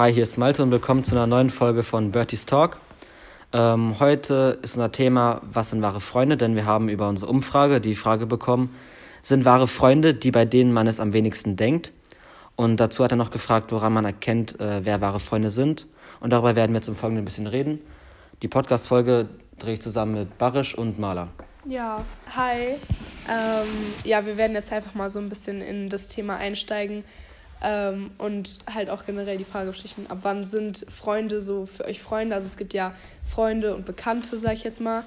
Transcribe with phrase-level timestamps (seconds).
[0.00, 2.78] Hi, hier ist Malte und willkommen zu einer neuen Folge von Bertie's Talk.
[3.52, 6.38] Ähm, heute ist unser Thema, was sind wahre Freunde?
[6.38, 8.74] Denn wir haben über unsere Umfrage die Frage bekommen,
[9.22, 11.92] sind wahre Freunde die, bei denen man es am wenigsten denkt?
[12.56, 15.86] Und dazu hat er noch gefragt, woran man erkennt, äh, wer wahre Freunde sind.
[16.20, 17.78] Und darüber werden wir jetzt im Folgenden ein bisschen reden.
[18.40, 19.28] Die Podcast-Folge
[19.58, 21.28] drehe ich zusammen mit Barisch und Maler.
[21.66, 22.02] Ja,
[22.34, 22.56] hi.
[23.28, 23.68] Ähm,
[24.04, 27.04] ja, wir werden jetzt einfach mal so ein bisschen in das Thema einsteigen
[27.62, 29.72] ähm, und halt auch generell die Frage
[30.08, 32.34] ab wann sind Freunde so für euch Freunde?
[32.34, 32.94] Also es gibt ja
[33.28, 35.04] Freunde und Bekannte, sag ich jetzt mal.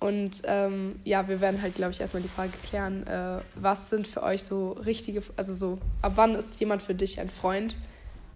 [0.00, 4.08] Und ähm, ja, wir werden halt, glaube ich, erstmal die Frage klären, äh, was sind
[4.08, 7.76] für euch so richtige, also so, ab wann ist jemand für dich ein Freund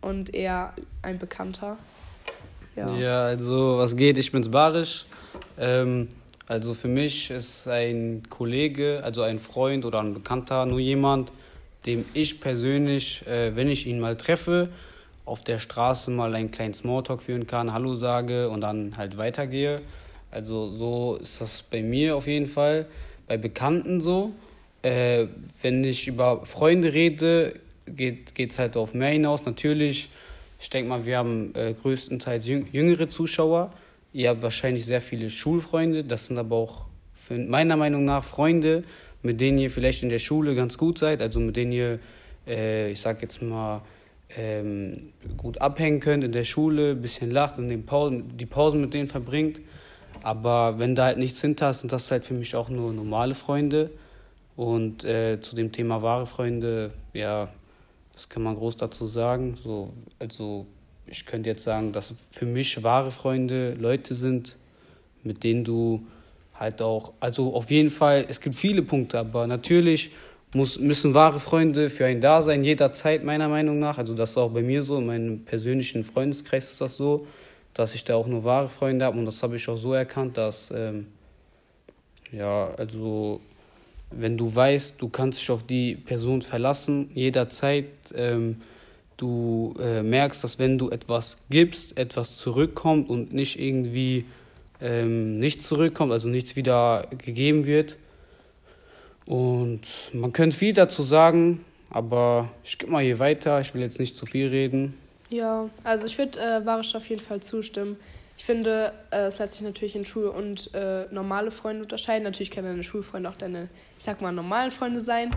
[0.00, 1.76] und eher ein Bekannter?
[2.76, 5.06] Ja, ja also was geht, ich bin's Barisch.
[5.58, 6.08] Ähm,
[6.46, 11.32] also für mich ist ein Kollege, also ein Freund oder ein Bekannter nur jemand,
[11.86, 14.68] dem ich persönlich, äh, wenn ich ihn mal treffe,
[15.24, 19.82] auf der Straße mal einen kleinen Smalltalk führen kann, Hallo sage und dann halt weitergehe.
[20.30, 22.86] Also so ist das bei mir auf jeden Fall.
[23.26, 24.32] Bei Bekannten so.
[24.82, 25.26] Äh,
[25.62, 29.44] wenn ich über Freunde rede, geht es halt auf mehr hinaus.
[29.44, 30.08] Natürlich,
[30.60, 33.72] ich denke mal, wir haben äh, größtenteils jüngere Zuschauer.
[34.12, 36.04] Ihr habt wahrscheinlich sehr viele Schulfreunde.
[36.04, 36.86] Das sind aber auch
[37.30, 38.84] meiner Meinung nach Freunde,
[39.26, 41.98] mit denen ihr vielleicht in der Schule ganz gut seid, also mit denen ihr,
[42.46, 43.82] äh, ich sag jetzt mal,
[44.36, 48.80] ähm, gut abhängen könnt in der Schule, ein bisschen lacht und den Pausen, die Pausen
[48.80, 49.60] mit denen verbringt.
[50.22, 53.34] Aber wenn da halt nichts hinter ist, sind das halt für mich auch nur normale
[53.34, 53.90] Freunde.
[54.56, 57.48] Und äh, zu dem Thema wahre Freunde, ja,
[58.12, 59.58] das kann man groß dazu sagen.
[59.62, 60.66] So, also
[61.06, 64.56] ich könnte jetzt sagen, dass für mich wahre Freunde Leute sind,
[65.22, 66.06] mit denen du
[66.58, 70.10] halt auch, also auf jeden Fall, es gibt viele Punkte, aber natürlich
[70.54, 73.98] muss, müssen wahre Freunde für einen da sein, jederzeit meiner Meinung nach.
[73.98, 77.26] Also das ist auch bei mir so, in meinem persönlichen Freundeskreis ist das so,
[77.74, 80.36] dass ich da auch nur wahre Freunde habe und das habe ich auch so erkannt,
[80.36, 81.08] dass, ähm,
[82.32, 83.40] ja, also
[84.10, 88.62] wenn du weißt, du kannst dich auf die Person verlassen, jederzeit, ähm,
[89.16, 94.24] du äh, merkst, dass wenn du etwas gibst, etwas zurückkommt und nicht irgendwie
[94.80, 97.96] ähm, nichts zurückkommt, also nichts wieder gegeben wird.
[99.26, 99.82] Und
[100.12, 103.60] man könnte viel dazu sagen, aber ich gehe mal hier weiter.
[103.60, 104.94] Ich will jetzt nicht zu viel reden.
[105.30, 107.96] Ja, also ich würde äh, Barisch auf jeden Fall zustimmen.
[108.38, 112.24] Ich finde, äh, es lässt sich natürlich in Schul- und äh, normale Freunde unterscheiden.
[112.24, 115.30] Natürlich können deine Schulfreunde auch deine, ich sag mal, normalen Freunde sein.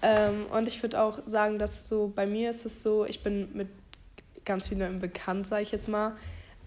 [0.00, 3.48] Ähm, und ich würde auch sagen, dass so bei mir ist es so, ich bin
[3.52, 3.68] mit
[4.44, 6.16] ganz vielen bekannt, sage ich jetzt mal.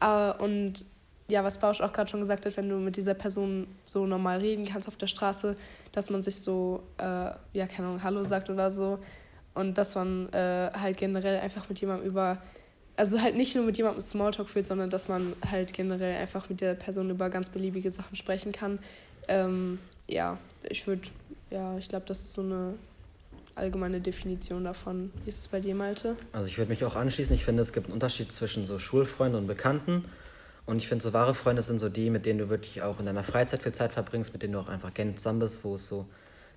[0.01, 0.86] Äh, und
[1.29, 4.40] ja, was Bausch auch gerade schon gesagt hat, wenn du mit dieser Person so normal
[4.40, 5.56] reden kannst auf der Straße,
[5.91, 7.03] dass man sich so, äh,
[7.53, 9.00] ja, keine Ahnung, Hallo sagt oder so.
[9.53, 12.38] Und dass man äh, halt generell einfach mit jemandem über,
[12.95, 16.62] also halt nicht nur mit jemandem Smalltalk führt, sondern dass man halt generell einfach mit
[16.62, 18.79] der Person über ganz beliebige Sachen sprechen kann.
[19.28, 20.38] Ähm, ja,
[20.68, 21.03] ich würde,
[21.51, 22.73] ja, ich glaube, das ist so eine
[23.56, 25.12] allgemeine Definition davon.
[25.23, 26.16] Wie ist es bei dir, Malte?
[26.31, 27.35] Also ich würde mich auch anschließen.
[27.35, 30.06] Ich finde, es gibt einen Unterschied zwischen so Schulfreunden und Bekannten.
[30.69, 33.07] Und ich finde, so wahre Freunde sind so die, mit denen du wirklich auch in
[33.07, 35.88] deiner Freizeit viel Zeit verbringst, mit denen du auch einfach gerne zusammen bist, wo es
[35.88, 36.06] so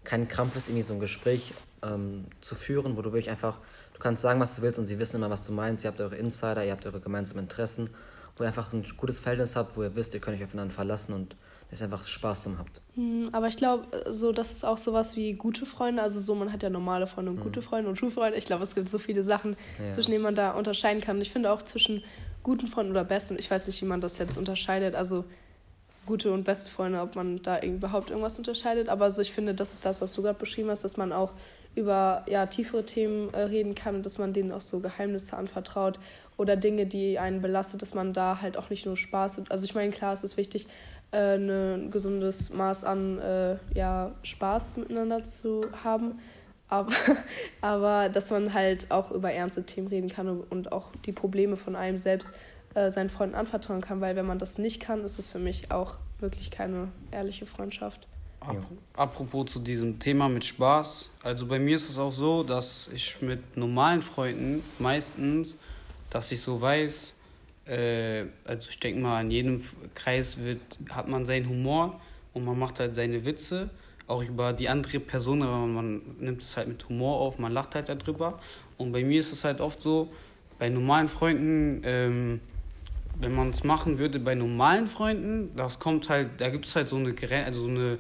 [0.05, 3.57] kein Krampf ist, irgendwie so ein Gespräch ähm, zu führen, wo du wirklich einfach,
[3.95, 5.85] du kannst sagen, was du willst und sie wissen immer, was du meinst.
[5.85, 7.89] Ihr habt eure Insider, ihr habt eure gemeinsamen Interessen,
[8.37, 11.15] wo ihr einfach ein gutes Verhältnis habt, wo ihr wisst, ihr könnt euch aufeinander verlassen
[11.15, 11.35] und
[11.71, 12.83] dass ihr einfach Spaß zusammen habt.
[12.97, 16.03] Hm, aber ich glaube, so, das ist auch sowas wie gute Freunde.
[16.03, 17.65] Also so, man hat ja normale Freunde und gute mhm.
[17.65, 18.37] Freunde und Schulfreunde.
[18.37, 19.91] Ich glaube, es gibt so viele Sachen, ja.
[19.91, 21.17] zwischen denen man da unterscheiden kann.
[21.17, 22.05] Und ich finde auch zwischen
[22.43, 25.25] guten Freunden oder besten, ich weiß nicht, wie man das jetzt unterscheidet, also
[26.07, 29.73] gute und beste Freunde, ob man da überhaupt irgendwas unterscheidet, aber so ich finde, das
[29.73, 31.33] ist das, was du gerade beschrieben hast, dass man auch
[31.75, 35.99] über ja, tiefere Themen äh, reden kann und dass man denen auch so Geheimnisse anvertraut
[36.37, 39.75] oder Dinge, die einen belastet, dass man da halt auch nicht nur Spaß, also ich
[39.75, 40.67] meine, klar, es ist wichtig,
[41.13, 46.19] äh, ein gesundes Maß an äh, ja, Spaß miteinander zu haben,
[46.73, 46.93] aber,
[47.61, 51.77] aber dass man halt auch über ernste Themen reden kann und auch die Probleme von
[51.77, 52.33] einem selbst
[52.75, 55.71] äh, seinen Freunden anvertrauen kann, weil wenn man das nicht kann, ist es für mich
[55.71, 58.07] auch wirklich keine ehrliche Freundschaft.
[58.95, 63.21] Apropos zu diesem Thema mit Spaß, also bei mir ist es auch so, dass ich
[63.21, 65.59] mit normalen Freunden meistens,
[66.11, 67.15] dass ich so weiß,
[67.67, 69.63] äh, also ich denke mal, in jedem
[69.95, 70.61] Kreis wird,
[70.91, 72.01] hat man seinen Humor
[72.33, 73.71] und man macht halt seine Witze
[74.13, 77.75] auch über die andere Person, aber man nimmt es halt mit Humor auf, man lacht
[77.75, 78.39] halt darüber.
[78.77, 80.11] Und bei mir ist es halt oft so,
[80.59, 82.41] bei normalen Freunden, ähm,
[83.21, 86.89] wenn man es machen würde bei normalen Freunden, das kommt halt, da gibt es halt
[86.89, 87.97] so eine Grenze, also so eine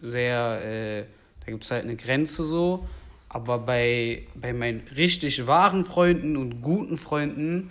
[0.00, 1.04] sehr, äh,
[1.44, 2.86] da gibt es halt eine Grenze so.
[3.28, 7.70] Aber bei, bei meinen richtig wahren Freunden und guten Freunden,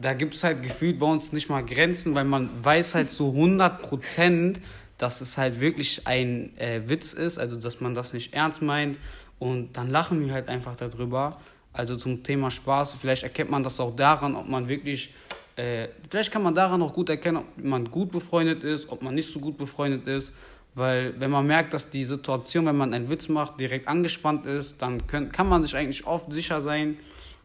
[0.00, 3.30] da gibt es halt gefühlt bei uns nicht mal Grenzen, weil man weiß halt so
[3.30, 4.60] 100 Prozent,
[5.02, 9.00] dass es halt wirklich ein äh, Witz ist, also dass man das nicht ernst meint
[9.40, 11.40] und dann lachen wir halt einfach darüber.
[11.72, 15.12] Also zum Thema Spaß, vielleicht erkennt man das auch daran, ob man wirklich,
[15.56, 19.14] äh, vielleicht kann man daran auch gut erkennen, ob man gut befreundet ist, ob man
[19.16, 20.32] nicht so gut befreundet ist.
[20.76, 24.80] Weil wenn man merkt, dass die Situation, wenn man einen Witz macht, direkt angespannt ist,
[24.80, 26.96] dann können, kann man sich eigentlich oft sicher sein,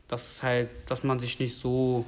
[0.07, 2.05] dass halt, dass man sich nicht so,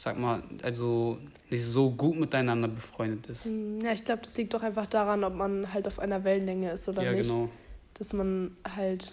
[0.00, 1.18] sag mal, also
[1.50, 3.44] nicht so gut miteinander befreundet ist.
[3.44, 6.70] Hm, ja, ich glaube, das liegt doch einfach daran, ob man halt auf einer Wellenlänge
[6.70, 7.26] ist oder ja, nicht.
[7.26, 7.48] Ja, genau.
[7.94, 9.12] Dass man halt,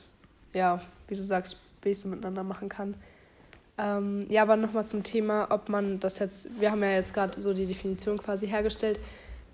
[0.54, 1.58] ja, wie du sagst,
[1.88, 2.96] Späße miteinander machen kann.
[3.78, 7.40] Ähm, ja, aber nochmal zum Thema, ob man das jetzt, wir haben ja jetzt gerade
[7.40, 9.00] so die Definition quasi hergestellt.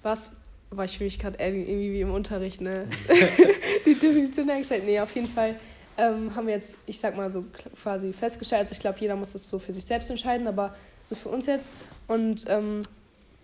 [0.01, 0.31] Was,
[0.71, 2.87] war ich für mich gerade irgendwie wie im Unterricht, ne?
[3.85, 4.83] die Definition hergestellt.
[4.85, 5.55] Nee, auf jeden Fall
[5.97, 7.43] ähm, haben wir jetzt, ich sag mal so
[7.81, 8.61] quasi festgestellt.
[8.61, 11.45] Also ich glaube, jeder muss das so für sich selbst entscheiden, aber so für uns
[11.45, 11.71] jetzt.
[12.07, 12.83] Und ähm,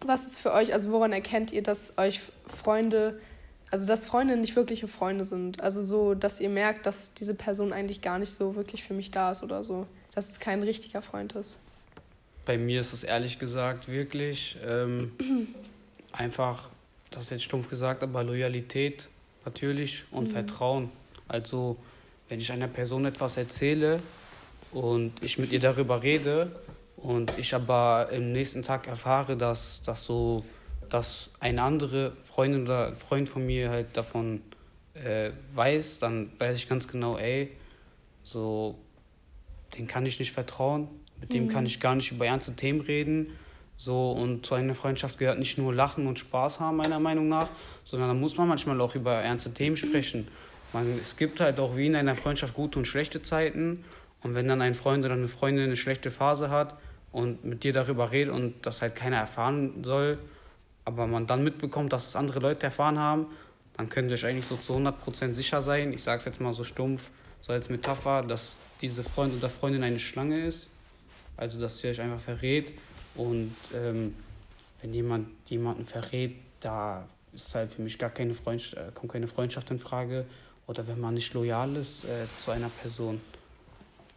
[0.01, 3.19] was ist für euch, also woran erkennt ihr, dass euch Freunde,
[3.71, 5.61] also dass Freunde nicht wirkliche Freunde sind?
[5.61, 9.11] Also so, dass ihr merkt, dass diese Person eigentlich gar nicht so wirklich für mich
[9.11, 9.85] da ist oder so.
[10.15, 11.59] Dass es kein richtiger Freund ist.
[12.45, 15.11] Bei mir ist es ehrlich gesagt wirklich ähm,
[16.11, 16.69] einfach,
[17.11, 19.07] das ist jetzt stumpf gesagt, aber Loyalität
[19.45, 20.31] natürlich und mhm.
[20.31, 20.91] Vertrauen.
[21.27, 21.77] Also
[22.27, 23.97] wenn ich einer Person etwas erzähle
[24.71, 26.51] und ich mit ihr darüber rede
[27.01, 30.41] und ich aber im nächsten Tag erfahre, dass, dass so,
[30.89, 34.41] dass eine andere Freundin oder Freund von mir halt davon
[34.93, 37.51] äh, weiß, dann weiß ich ganz genau, ey,
[38.23, 38.75] so,
[39.77, 40.87] den kann ich nicht vertrauen,
[41.21, 41.49] mit dem mhm.
[41.49, 43.27] kann ich gar nicht über ernste Themen reden.
[43.75, 47.47] So, und zu einer Freundschaft gehört nicht nur Lachen und Spaß haben, meiner Meinung nach,
[47.85, 50.27] sondern da muss man manchmal auch über ernste Themen sprechen.
[50.73, 53.85] Man, es gibt halt auch wie in einer Freundschaft gute und schlechte Zeiten.
[54.21, 56.75] Und wenn dann ein Freund oder eine Freundin eine schlechte Phase hat
[57.11, 60.19] und mit dir darüber redet und das halt keiner erfahren soll,
[60.85, 63.27] aber man dann mitbekommt, dass es andere Leute erfahren haben,
[63.77, 66.53] dann könnt ihr euch eigentlich so zu 100% sicher sein, ich sage es jetzt mal
[66.53, 67.11] so stumpf,
[67.41, 70.69] so als Metapher, dass diese Freund oder Freundin eine Schlange ist.
[71.37, 72.73] Also, dass sie euch einfach verrät.
[73.15, 74.13] Und ähm,
[74.81, 79.27] wenn jemand jemanden verrät, da ist halt für mich gar keine Freundschaft, äh, kommt keine
[79.27, 80.25] Freundschaft in Frage
[80.67, 83.21] oder wenn man nicht loyal ist äh, zu einer Person.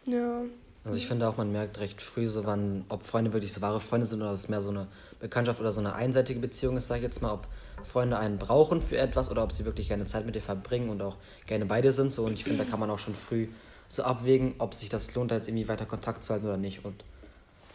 [0.05, 0.41] Ja.
[0.85, 3.79] Also ich finde auch, man merkt recht früh so, wann, ob Freunde wirklich so wahre
[3.79, 4.87] Freunde sind oder ob es mehr so eine
[5.19, 7.47] Bekanntschaft oder so eine einseitige Beziehung ist, sage ich jetzt mal, ob
[7.85, 11.01] Freunde einen brauchen für etwas oder ob sie wirklich gerne Zeit mit dir verbringen und
[11.01, 11.15] auch
[11.47, 12.11] gerne beide sind.
[12.11, 12.25] So.
[12.25, 13.47] Und ich finde, da kann man auch schon früh
[13.87, 16.83] so abwägen, ob sich das lohnt, da jetzt irgendwie weiter Kontakt zu halten oder nicht
[16.83, 17.05] und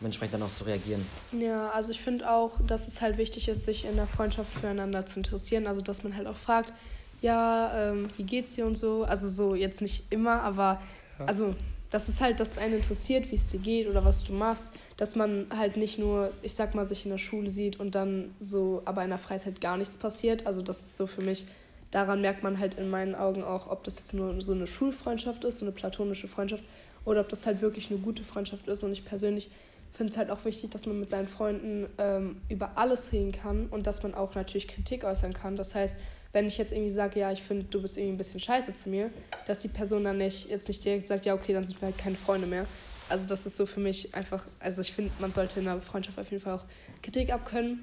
[0.01, 1.05] dementsprechend dann auch so reagieren.
[1.33, 5.07] Ja, also ich finde auch, dass es halt wichtig ist, sich in der Freundschaft füreinander
[5.07, 5.67] zu interessieren.
[5.67, 6.73] Also dass man halt auch fragt,
[7.21, 9.05] ja, ähm, wie geht's dir und so.
[9.05, 10.81] Also so jetzt nicht immer, aber
[11.19, 11.25] ja.
[11.25, 11.55] also
[11.91, 14.73] das ist halt, dass es einen interessiert, wie es dir geht oder was du machst,
[14.97, 18.35] dass man halt nicht nur, ich sag mal, sich in der Schule sieht und dann
[18.39, 20.47] so, aber in der Freizeit gar nichts passiert.
[20.47, 21.47] Also das ist so für mich,
[21.91, 25.45] daran merkt man halt in meinen Augen auch, ob das jetzt nur so eine Schulfreundschaft
[25.45, 26.65] ist, so eine platonische Freundschaft
[27.05, 28.83] oder ob das halt wirklich eine gute Freundschaft ist.
[28.83, 29.51] Und ich persönlich
[29.91, 33.67] finde es halt auch wichtig, dass man mit seinen Freunden ähm, über alles reden kann
[33.67, 35.57] und dass man auch natürlich Kritik äußern kann.
[35.57, 35.99] Das heißt,
[36.39, 38.91] wenn ich jetzt irgendwie sage, ja, ich finde, du bist irgendwie ein bisschen scheiße zu
[38.91, 39.11] mir,
[39.49, 41.99] dass die Person dann nicht jetzt nicht direkt sagt, ja, okay, dann sind wir halt
[41.99, 42.65] keine Freunde mehr.
[43.09, 46.17] Also das ist so für mich einfach, also ich finde, man sollte in einer Freundschaft
[46.17, 46.65] auf jeden Fall auch
[47.03, 47.83] Kritik abkönnen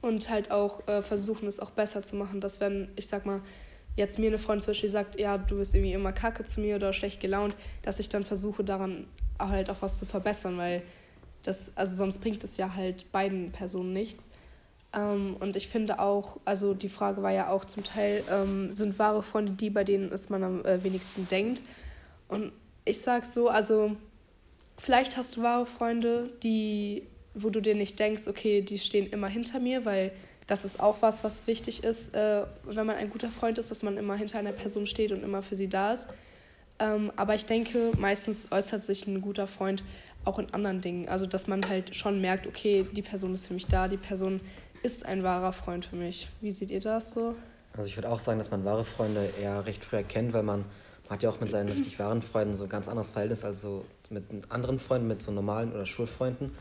[0.00, 3.40] und halt auch äh, versuchen, es auch besser zu machen, dass wenn, ich sag mal,
[3.96, 6.76] jetzt mir eine Freundin zum Beispiel sagt, ja, du bist irgendwie immer kacke zu mir
[6.76, 9.08] oder schlecht gelaunt, dass ich dann versuche, daran
[9.40, 10.84] halt auch was zu verbessern, weil
[11.42, 14.30] das, also sonst bringt es ja halt beiden Personen nichts.
[14.94, 18.98] Ähm, und ich finde auch, also die Frage war ja auch zum Teil, ähm, sind
[18.98, 21.62] wahre Freunde die, bei denen es man am äh, wenigsten denkt?
[22.28, 22.52] Und
[22.84, 23.96] ich sag so, also
[24.76, 29.28] vielleicht hast du wahre Freunde, die, wo du dir nicht denkst, okay, die stehen immer
[29.28, 30.12] hinter mir, weil
[30.46, 33.82] das ist auch was, was wichtig ist, äh, wenn man ein guter Freund ist, dass
[33.82, 36.08] man immer hinter einer Person steht und immer für sie da ist.
[36.78, 39.82] Ähm, aber ich denke, meistens äußert sich ein guter Freund
[40.24, 41.08] auch in anderen Dingen.
[41.08, 44.40] Also, dass man halt schon merkt, okay, die Person ist für mich da, die Person
[44.82, 46.28] ist ein wahrer Freund für mich.
[46.40, 47.34] Wie seht ihr das so?
[47.74, 50.60] Also ich würde auch sagen, dass man wahre Freunde eher recht früh erkennt, weil man,
[51.04, 53.60] man hat ja auch mit seinen richtig wahren Freunden so ein ganz anderes Verhältnis als
[53.60, 56.52] so mit anderen Freunden, mit so normalen oder Schulfreunden.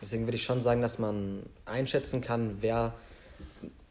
[0.00, 2.94] Deswegen würde ich schon sagen, dass man einschätzen kann, wer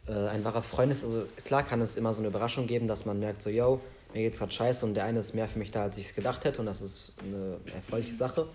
[0.07, 1.03] äh, ein wahrer Freund ist.
[1.03, 3.81] Also klar kann es immer so eine Überraschung geben, dass man merkt, so, yo,
[4.13, 6.15] mir geht's gerade scheiße und der eine ist mehr für mich da, als ich es
[6.15, 8.47] gedacht hätte und das ist eine erfreuliche Sache.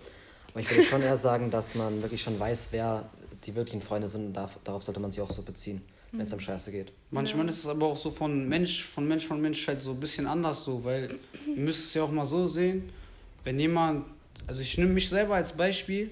[0.51, 3.05] Aber ich würde schon eher sagen, dass man wirklich schon weiß, wer
[3.45, 6.17] die wirklichen Freunde sind, darf, darauf sollte man sich auch so beziehen, mhm.
[6.17, 6.91] wenn es am Scheiße geht.
[7.11, 7.49] Manchmal ja.
[7.49, 10.27] ist es aber auch so von Mensch, von Mensch, von Mensch halt so ein bisschen
[10.27, 12.89] anders so, weil ihr müsst es ja auch mal so sehen,
[13.43, 14.05] wenn jemand,
[14.47, 16.11] also ich nehme mich selber als Beispiel,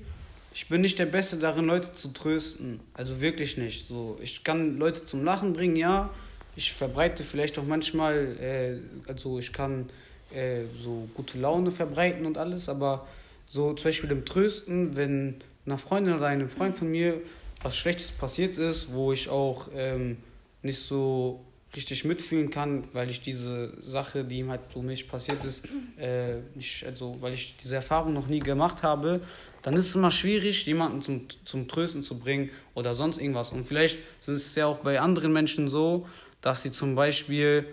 [0.56, 2.80] ich bin nicht der Beste darin, Leute zu trösten.
[2.94, 3.88] Also wirklich nicht.
[3.88, 6.12] So, ich kann Leute zum Lachen bringen, ja.
[6.56, 9.90] Ich verbreite vielleicht auch manchmal, äh, also ich kann
[10.32, 13.08] äh, so gute Laune verbreiten und alles, aber
[13.48, 17.22] so zum Beispiel im Trösten, wenn einer Freundin oder einem Freund von mir
[17.64, 20.18] was Schlechtes passiert ist, wo ich auch ähm,
[20.62, 25.44] nicht so richtig mitfühlen kann, weil ich diese Sache, die ihm halt so mich passiert
[25.44, 25.64] ist,
[25.98, 29.22] äh, nicht, also weil ich diese Erfahrung noch nie gemacht habe,
[29.64, 33.52] dann ist es immer schwierig, jemanden zum, zum Trösten zu bringen oder sonst irgendwas.
[33.54, 36.06] Und vielleicht ist es ja auch bei anderen Menschen so,
[36.42, 37.68] dass sie zum Beispiel,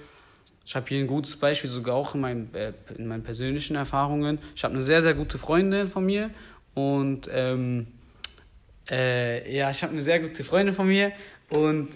[0.64, 4.38] ich habe hier ein gutes Beispiel, sogar auch in, mein, äh, in meinen persönlichen Erfahrungen.
[4.54, 6.30] Ich habe eine sehr, sehr gute Freundin von mir
[6.74, 7.86] und ähm,
[8.90, 11.12] äh, ja, ich habe eine sehr gute Freundin von mir
[11.48, 11.88] und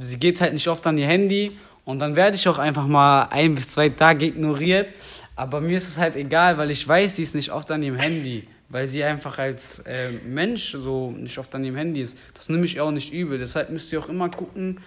[0.00, 3.28] sie geht halt nicht oft an ihr Handy und dann werde ich auch einfach mal
[3.30, 4.90] ein bis zwei Tage ignoriert.
[5.36, 7.96] Aber mir ist es halt egal, weil ich weiß, sie ist nicht oft an ihrem
[7.96, 12.18] Handy weil sie einfach als äh, Mensch so nicht oft an ihrem Handy ist.
[12.34, 13.38] Das nehme ich auch nicht übel.
[13.38, 14.80] Deshalb müsst ihr auch immer gucken,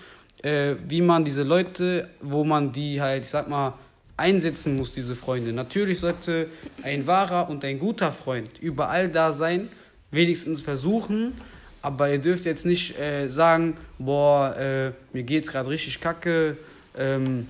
[0.44, 3.76] äh, wie man diese Leute, wo man die halt, ich sag mal,
[4.18, 5.54] einsetzen muss, diese Freunde.
[5.54, 6.48] Natürlich sollte
[6.84, 9.70] ein wahrer und ein guter Freund überall da sein,
[10.12, 11.34] wenigstens versuchen,
[11.82, 16.58] aber ihr dürft jetzt nicht äh, sagen, boah, äh, mir geht's gerade richtig kacke,
[16.98, 17.48] ähm,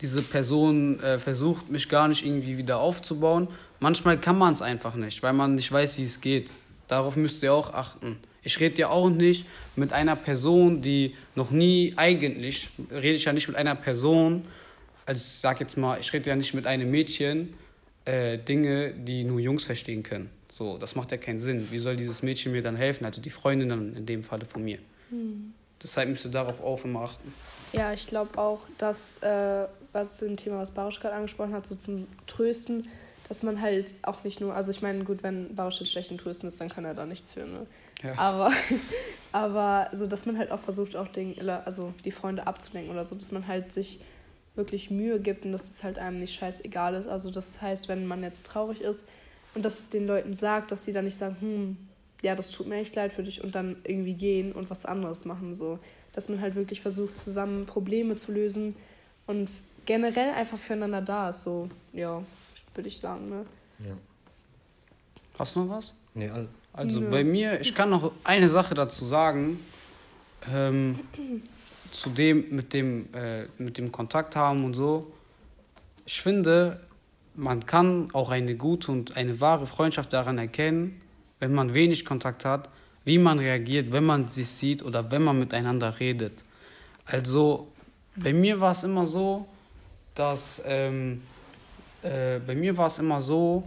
[0.00, 3.48] diese Person äh, versucht mich gar nicht irgendwie wieder aufzubauen,
[3.80, 6.50] Manchmal kann man es einfach nicht, weil man nicht weiß, wie es geht.
[6.86, 8.18] Darauf müsst ihr auch achten.
[8.42, 13.32] Ich rede ja auch nicht mit einer Person, die noch nie eigentlich, rede ich ja
[13.32, 14.44] nicht mit einer Person,
[15.06, 17.54] also ich sag jetzt mal, ich rede ja nicht mit einem Mädchen
[18.04, 20.30] äh, Dinge, die nur Jungs verstehen können.
[20.52, 21.68] So, das macht ja keinen Sinn.
[21.70, 23.04] Wie soll dieses Mädchen mir dann helfen?
[23.04, 24.78] Also die Freundin dann in dem Falle von mir.
[25.10, 25.54] Hm.
[25.82, 27.32] Deshalb müsst ihr darauf auch immer achten.
[27.72, 31.66] Ja, ich glaube auch, dass, äh, was zu dem Thema, was Barisch gerade angesprochen hat,
[31.66, 32.88] so zum Trösten,
[33.28, 36.18] dass man halt auch nicht nur, also ich meine, gut, wenn Bausch jetzt schlecht in
[36.18, 37.66] Touristen ist, dann kann er da nichts für, ne?
[38.02, 38.18] Ja.
[38.18, 38.52] Aber,
[39.32, 43.14] aber so, dass man halt auch versucht, auch den, also die Freunde abzulenken oder so,
[43.14, 44.00] dass man halt sich
[44.54, 47.06] wirklich Mühe gibt und dass es halt einem nicht scheißegal ist.
[47.06, 49.08] Also das heißt, wenn man jetzt traurig ist
[49.54, 51.76] und das den Leuten sagt, dass sie dann nicht sagen, hm,
[52.22, 55.24] ja, das tut mir echt leid für dich und dann irgendwie gehen und was anderes
[55.24, 55.54] machen.
[55.54, 55.78] So.
[56.12, 58.76] Dass man halt wirklich versucht, zusammen Probleme zu lösen
[59.26, 59.48] und
[59.86, 61.42] generell einfach füreinander da ist.
[61.42, 62.22] So, ja
[62.74, 63.28] würde ich sagen.
[63.28, 63.46] Ne?
[63.80, 63.94] Ja.
[65.38, 65.94] Hast du noch was?
[66.14, 66.30] Nee.
[66.72, 67.10] Also Nö.
[67.10, 69.60] bei mir, ich kann noch eine Sache dazu sagen.
[70.50, 71.00] Ähm,
[71.92, 75.12] zu dem mit dem äh, mit dem Kontakt haben und so.
[76.06, 76.80] Ich finde,
[77.34, 81.00] man kann auch eine gute und eine wahre Freundschaft daran erkennen,
[81.38, 82.68] wenn man wenig Kontakt hat,
[83.04, 86.32] wie man reagiert, wenn man sich sieht oder wenn man miteinander redet.
[87.06, 87.68] Also
[88.16, 89.46] bei mir war es immer so,
[90.14, 91.22] dass ähm,
[92.02, 93.62] äh, bei mir war es immer so,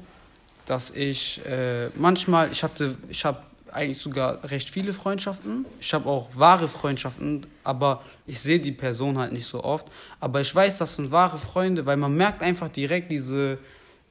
[0.65, 3.39] dass ich äh, manchmal, ich hatte, ich habe
[3.73, 5.65] eigentlich sogar recht viele Freundschaften.
[5.79, 9.87] Ich habe auch wahre Freundschaften, aber ich sehe die Person halt nicht so oft.
[10.19, 13.57] Aber ich weiß, das sind wahre Freunde, weil man merkt einfach direkt diese,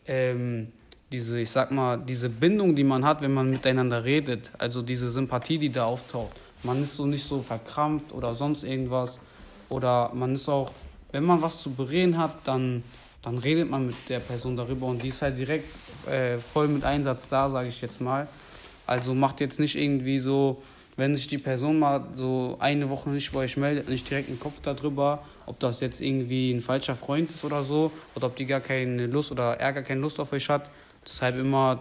[0.06, 0.68] ähm,
[1.10, 4.50] diese, ich sag mal, diese Bindung, die man hat, wenn man miteinander redet.
[4.58, 6.36] Also diese Sympathie, die da auftaucht.
[6.62, 9.18] Man ist so nicht so verkrampft oder sonst irgendwas.
[9.68, 10.72] Oder man ist auch,
[11.10, 12.82] wenn man was zu bereden hat, dann
[13.22, 15.68] dann redet man mit der Person darüber und die ist halt direkt
[16.08, 18.26] äh, voll mit Einsatz da, sage ich jetzt mal.
[18.92, 20.62] Also macht jetzt nicht irgendwie so,
[20.96, 24.38] wenn sich die Person mal so eine Woche nicht bei euch meldet, nicht direkt einen
[24.38, 28.44] Kopf darüber, ob das jetzt irgendwie ein falscher Freund ist oder so, oder ob die
[28.44, 30.68] gar keine Lust oder er gar keine Lust auf euch hat.
[31.06, 31.80] Deshalb immer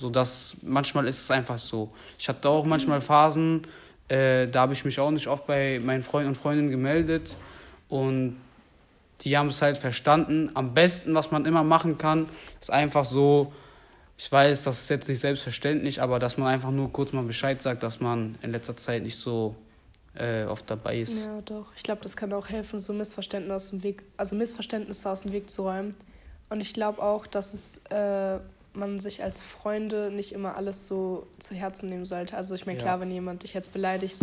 [0.00, 1.90] so, dass manchmal ist es einfach so.
[2.18, 3.64] Ich hatte auch manchmal Phasen,
[4.08, 7.36] äh, da habe ich mich auch nicht oft bei meinen Freunden und Freundinnen gemeldet
[7.88, 8.36] und
[9.20, 10.50] die haben es halt verstanden.
[10.54, 12.28] Am besten, was man immer machen kann,
[12.60, 13.52] ist einfach so,
[14.18, 17.62] ich weiß, das ist jetzt nicht selbstverständlich, aber dass man einfach nur kurz mal Bescheid
[17.62, 19.54] sagt, dass man in letzter Zeit nicht so
[20.14, 21.24] äh, oft dabei ist.
[21.24, 21.66] Ja, doch.
[21.76, 25.32] Ich glaube, das kann auch helfen, so Missverständnisse aus dem Weg, also Missverständnisse aus dem
[25.32, 25.94] Weg zu räumen.
[26.50, 28.40] Und ich glaube auch, dass es äh,
[28.72, 32.36] man sich als Freunde nicht immer alles so zu Herzen nehmen sollte.
[32.36, 33.00] Also ich meine, klar, ja.
[33.00, 34.16] wenn jemand dich jetzt beleidigt,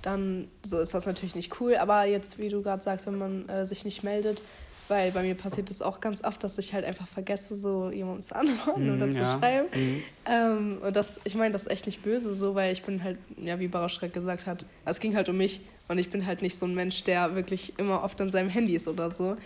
[0.00, 1.76] dann so ist das natürlich nicht cool.
[1.76, 4.40] Aber jetzt, wie du gerade sagst, wenn man äh, sich nicht meldet,
[4.88, 8.22] weil bei mir passiert es auch ganz oft, dass ich halt einfach vergesse, so jemandem
[8.22, 9.38] zu antworten mm, oder zu ja.
[9.38, 9.68] schreiben.
[9.74, 10.02] Mm.
[10.26, 13.18] Ähm, und das, ich meine, das ist echt nicht böse so, weil ich bin halt,
[13.36, 16.58] ja, wie Baraschreck gesagt hat, es ging halt um mich und ich bin halt nicht
[16.58, 19.36] so ein Mensch, der wirklich immer oft an seinem Handy ist oder so.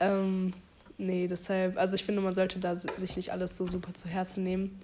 [0.00, 0.52] Ähm,
[0.98, 4.44] nee, deshalb, also ich finde, man sollte da sich nicht alles so super zu Herzen
[4.44, 4.80] nehmen.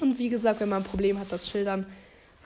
[0.00, 1.86] Und wie gesagt, wenn man ein Problem hat, das schildern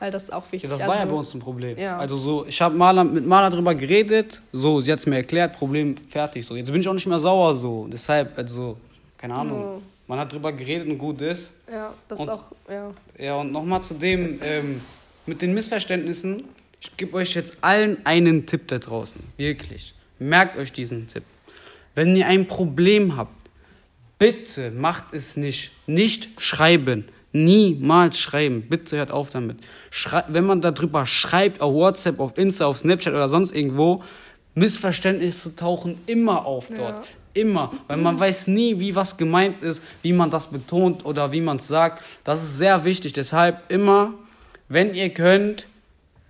[0.01, 0.69] weil das ist auch wichtig.
[0.69, 1.79] Ja, das war also, ja bei uns ein Problem.
[1.79, 1.99] Ja.
[1.99, 5.95] Also so, ich habe mit Maler darüber geredet, so, sie hat es mir erklärt, Problem
[6.09, 6.47] fertig.
[6.47, 7.87] So, jetzt bin ich auch nicht mehr sauer so.
[7.87, 8.79] Deshalb, also,
[9.19, 9.63] keine Ahnung.
[9.63, 9.83] Oh.
[10.07, 11.53] man hat drüber geredet und gut ist.
[11.71, 12.91] Ja, das und, ist auch, ja.
[13.19, 14.81] Ja, und nochmal zu dem, ähm,
[15.27, 16.45] mit den Missverständnissen.
[16.81, 19.21] Ich gebe euch jetzt allen einen Tipp da draußen.
[19.37, 19.95] Wirklich.
[20.19, 21.25] Merkt euch diesen Tipp.
[21.95, 23.51] Wenn ihr ein Problem habt,
[24.19, 25.73] bitte macht es nicht.
[25.87, 27.07] Nicht schreiben.
[27.33, 28.63] Niemals schreiben.
[28.69, 29.59] Bitte hört auf damit.
[29.91, 34.03] Schrei wenn man darüber schreibt, auf WhatsApp, auf Insta, auf Snapchat oder sonst irgendwo,
[34.55, 36.81] Missverständnisse tauchen immer auf dort.
[36.91, 37.03] Ja.
[37.33, 37.73] Immer.
[37.87, 41.59] Weil man weiß nie, wie was gemeint ist, wie man das betont oder wie man
[41.59, 42.03] es sagt.
[42.25, 43.13] Das ist sehr wichtig.
[43.13, 44.15] Deshalb immer,
[44.69, 45.67] wenn ihr könnt,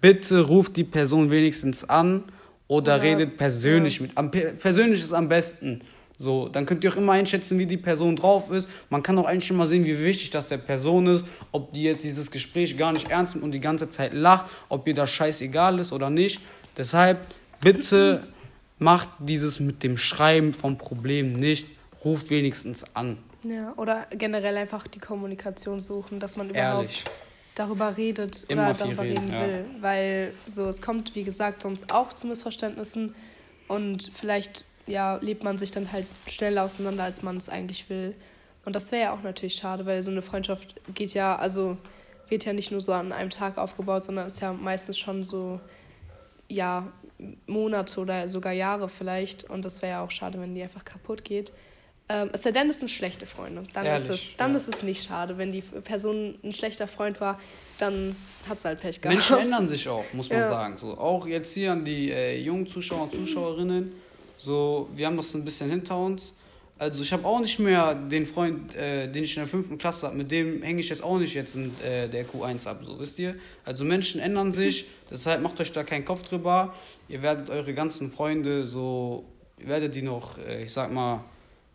[0.02, 2.24] bitte ruft die Person wenigstens an
[2.68, 3.02] oder ja.
[3.02, 4.02] redet persönlich ja.
[4.02, 4.18] mit.
[4.18, 5.80] Am, persönlich ist am besten.
[6.22, 8.68] So, dann könnt ihr auch immer einschätzen, wie die Person drauf ist.
[8.90, 11.84] Man kann auch eigentlich schon mal sehen, wie wichtig das der Person ist, ob die
[11.84, 15.10] jetzt dieses Gespräch gar nicht ernst nimmt und die ganze Zeit lacht, ob ihr das
[15.10, 16.42] scheißegal ist oder nicht.
[16.76, 17.20] Deshalb
[17.62, 18.28] bitte
[18.78, 21.66] macht dieses mit dem Schreiben vom Problem nicht,
[22.04, 23.16] ruft wenigstens an.
[23.42, 27.04] Ja, oder generell einfach die Kommunikation suchen, dass man überhaupt Ehrlich.
[27.54, 29.64] darüber redet Immer oder darüber reden, reden will.
[29.76, 29.82] Ja.
[29.82, 33.14] Weil so, es kommt, wie gesagt, sonst auch zu Missverständnissen
[33.68, 38.14] und vielleicht ja, lebt man sich dann halt schneller auseinander, als man es eigentlich will.
[38.64, 41.76] Und das wäre ja auch natürlich schade, weil so eine Freundschaft geht ja, also
[42.28, 45.60] wird ja nicht nur so an einem Tag aufgebaut, sondern ist ja meistens schon so,
[46.48, 46.92] ja,
[47.46, 49.44] Monate oder sogar Jahre vielleicht.
[49.44, 51.52] Und das wäre ja auch schade, wenn die einfach kaputt geht.
[52.08, 53.62] Ähm, es sei denn, es sind schlechte Freunde.
[53.72, 54.56] Dann, Ehrlich, ist, es, dann ja.
[54.56, 55.38] ist es nicht schade.
[55.38, 57.38] Wenn die Person ein schlechter Freund war,
[57.78, 58.16] dann
[58.48, 59.14] hat es halt Pech gehabt.
[59.14, 60.48] Menschen ändern sich auch, muss man ja.
[60.48, 60.76] sagen.
[60.76, 63.92] So, auch jetzt hier an die äh, jungen Zuschauer und Zuschauerinnen.
[64.42, 66.32] So, wir haben das ein bisschen hinter uns.
[66.78, 70.06] Also ich habe auch nicht mehr den Freund, äh, den ich in der fünften Klasse
[70.06, 72.98] habe, mit dem hänge ich jetzt auch nicht jetzt in äh, der Q1 ab, so
[72.98, 73.34] wisst ihr.
[73.66, 76.74] Also Menschen ändern sich, deshalb macht euch da keinen Kopf drüber.
[77.06, 79.26] Ihr werdet eure ganzen Freunde so,
[79.58, 81.22] ihr werdet die noch, äh, ich sag mal,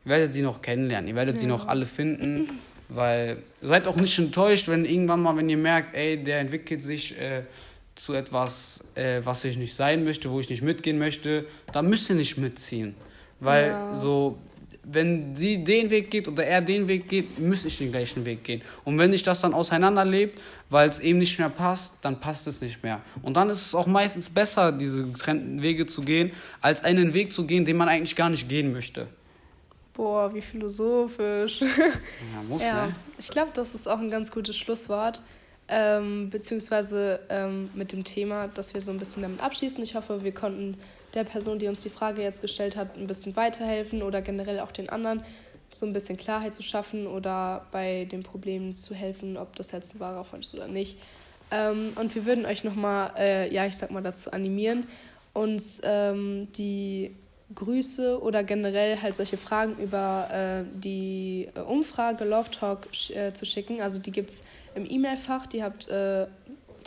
[0.04, 1.42] ihr werdet die noch kennenlernen, ihr werdet ja.
[1.42, 2.50] sie noch alle finden,
[2.90, 7.16] weil seid auch nicht enttäuscht, wenn irgendwann mal, wenn ihr merkt, ey, der entwickelt sich
[7.20, 7.44] äh,
[7.96, 12.10] zu etwas, äh, was ich nicht sein möchte, wo ich nicht mitgehen möchte, dann müsst
[12.10, 12.96] ihr nicht mitziehen.
[13.40, 13.94] Weil ja.
[13.94, 14.38] so,
[14.84, 18.44] wenn sie den Weg geht oder er den Weg geht, müsste ich den gleichen Weg
[18.44, 18.62] gehen.
[18.84, 22.62] Und wenn sich das dann auseinanderlebt, weil es eben nicht mehr passt, dann passt es
[22.62, 23.02] nicht mehr.
[23.22, 26.32] Und dann ist es auch meistens besser, diese getrennten Wege zu gehen,
[26.62, 29.08] als einen Weg zu gehen, den man eigentlich gar nicht gehen möchte.
[29.94, 31.62] Boah, wie philosophisch.
[31.62, 31.68] Ja,
[32.50, 32.88] muss, ja.
[32.88, 32.96] Ne?
[33.18, 35.22] Ich glaube, das ist auch ein ganz gutes Schlusswort
[35.68, 39.84] ähm, beziehungsweise ähm, mit dem Thema, dass wir so ein bisschen damit abschließen.
[39.84, 40.78] Ich hoffe, wir konnten
[41.14, 44.72] der Person, die uns die Frage jetzt gestellt hat, ein bisschen weiterhelfen oder generell auch
[44.72, 45.24] den anderen
[45.72, 49.96] so ein bisschen Klarheit zu schaffen oder bei den Problemen zu helfen, ob das jetzt
[49.96, 50.98] ein wahrer Freund ist oder nicht.
[51.52, 54.88] Ähm, und wir würden euch nochmal, äh, ja, ich sag mal, dazu animieren,
[55.34, 57.16] uns ähm, die
[57.54, 63.46] Grüße oder generell halt solche Fragen über äh, die äh, Umfrage Love Talk äh, zu
[63.46, 63.82] schicken.
[63.82, 64.44] Also die gibt es
[64.76, 65.48] im E-Mail-Fach.
[65.48, 66.28] Die habt, äh,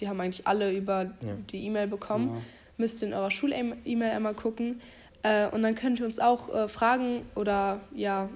[0.01, 1.13] die haben eigentlich alle über ja.
[1.51, 2.29] die E-Mail bekommen.
[2.35, 2.43] Ja.
[2.77, 4.81] Müsst ihr in eurer Schul-E-Mail einmal gucken.
[5.23, 8.29] Äh, und dann könnt ihr uns auch äh, Fragen oder ja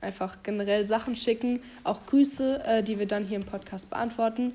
[0.00, 4.54] einfach generell Sachen schicken, auch Grüße, die wir dann hier im Podcast beantworten.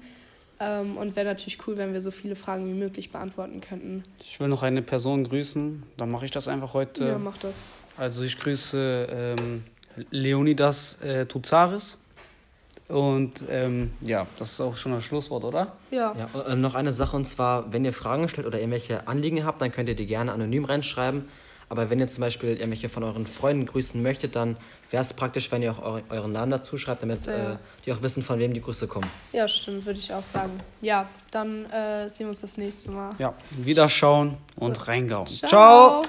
[0.60, 4.04] Ähm, und wäre natürlich cool, wenn wir so viele Fragen wie möglich beantworten könnten.
[4.21, 5.84] Ich will noch eine Person grüßen.
[5.95, 7.08] Dann mache ich das einfach heute.
[7.08, 7.63] Ja, mach das.
[7.95, 9.63] Also ich grüße ähm,
[10.12, 11.97] Leonidas äh, Tuzaris.
[12.89, 15.73] Und ähm, ja, das ist auch schon das Schlusswort, oder?
[15.91, 16.15] Ja.
[16.17, 19.62] ja äh, noch eine Sache und zwar, wenn ihr Fragen stellt oder irgendwelche Anliegen habt,
[19.62, 21.25] dann könnt ihr die gerne anonym reinschreiben.
[21.69, 24.58] Aber wenn ihr zum Beispiel irgendwelche von euren Freunden grüßen möchtet, dann
[24.89, 28.23] wäre es praktisch, wenn ihr auch euren Namen dazu schreibt, damit äh, die auch wissen,
[28.23, 29.10] von wem die Grüße kommen.
[29.34, 30.60] Ja, stimmt, würde ich auch sagen.
[30.82, 33.12] Ja, dann äh, sehen wir uns das nächste Mal.
[33.19, 35.28] Ja, wiederschauen und reingauen.
[35.28, 35.47] Ciao.
[35.47, 36.04] Ciao.